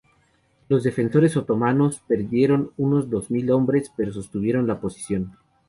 [0.67, 5.37] Los defensores otomanos perdieron unos dos mil hombres, pero sostuvieron la posición.